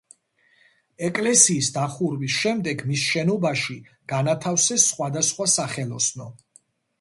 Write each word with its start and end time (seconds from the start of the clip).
ეკლესიის 1.07 1.67
დახურვის 1.75 2.37
შემდეგ 2.37 2.81
მის 2.93 3.03
შენობაში 3.11 3.77
განათავსეს 4.15 4.89
სხვადასხვა 4.95 5.49
სახელოსნო. 5.59 6.29